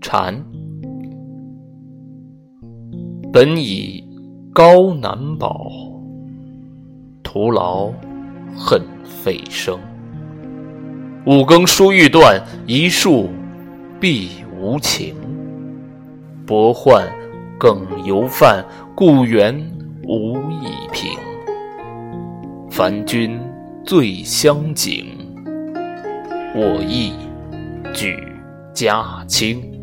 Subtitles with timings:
[0.00, 0.44] 蝉，
[3.32, 4.04] 本已
[4.52, 5.70] 高难保，
[7.22, 7.92] 徒劳
[8.56, 9.78] 恨费声。
[11.24, 13.28] 五更疏欲断，一树
[14.00, 15.14] 碧无情。
[16.44, 17.04] 薄宦
[17.60, 18.64] 更犹泛，
[18.96, 19.54] 故园
[20.02, 21.12] 无一平。
[22.68, 23.38] 凡君
[23.84, 25.06] 最相景，
[26.56, 27.12] 我亦
[27.98, 28.16] 举
[28.72, 29.77] 家清。